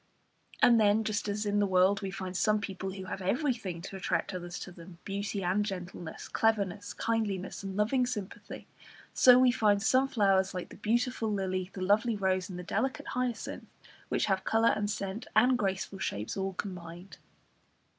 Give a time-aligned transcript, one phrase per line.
[0.63, 3.95] And then, just as in the world we find some people who have everything to
[3.95, 8.65] attract others to them, beauty and gentleness, cleverness, kindliness, and loving sympathy,
[9.13, 13.09] so we find some flowers, like the beautiful lily, the lovely rose, and the delicate
[13.09, 13.67] hyacinth,
[14.09, 17.19] which have colour and scent and graceful shapes all combined.